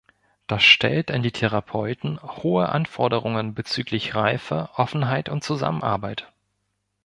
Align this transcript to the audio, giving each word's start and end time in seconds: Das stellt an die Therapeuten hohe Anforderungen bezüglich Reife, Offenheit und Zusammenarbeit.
Das 0.47 0.63
stellt 0.63 1.11
an 1.11 1.21
die 1.21 1.29
Therapeuten 1.31 2.19
hohe 2.23 2.69
Anforderungen 2.69 3.53
bezüglich 3.53 4.15
Reife, 4.15 4.69
Offenheit 4.73 5.29
und 5.29 5.43
Zusammenarbeit. 5.43 6.33